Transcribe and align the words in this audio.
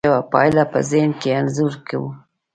یوه 0.09 0.21
پایله 0.31 0.63
په 0.71 0.79
ذهن 0.91 1.11
کې 1.19 1.29
انځور 1.39 1.73
کوو. 1.87 2.09